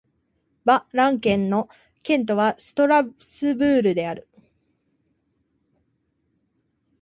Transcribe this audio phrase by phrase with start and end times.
[0.65, 1.69] バ＝ラン県の
[2.01, 4.27] 県都はストラスブールである